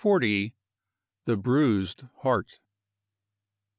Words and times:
THE 1.23 1.37
BRUISED 1.37 2.05
HEART. 2.23 2.57